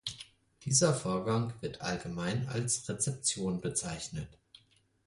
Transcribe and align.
Dieser 0.65 0.95
Vorgang 0.95 1.53
wird 1.61 1.81
allgemein 1.81 2.47
als 2.47 2.89
Rezeption 2.89 3.61
bezeichnet. 3.61 4.35